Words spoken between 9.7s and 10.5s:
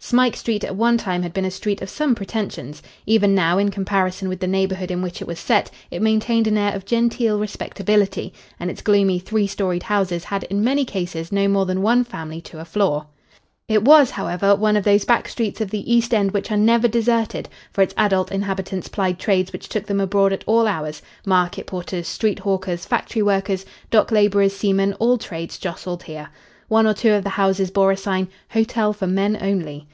houses had